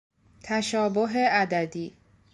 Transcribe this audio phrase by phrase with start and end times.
[0.43, 1.93] تشابه عددی